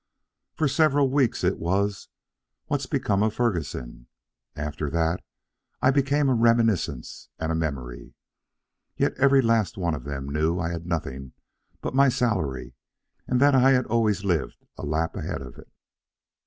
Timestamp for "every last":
9.19-9.77